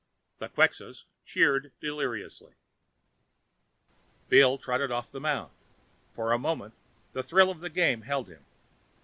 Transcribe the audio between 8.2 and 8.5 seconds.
him.